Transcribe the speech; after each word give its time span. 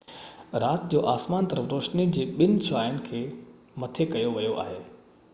رات 0.61 0.89
جو 0.91 1.01
آسمان 1.09 1.47
طرف 1.51 1.67
روشني 1.73 2.05
جي 2.17 2.25
ٻن 2.39 2.57
شعاعن 2.69 2.97
کي 3.09 3.21
مٿي 3.83 4.09
ڪيو 4.15 4.33
ويو 4.39 4.57
آهي 4.65 4.81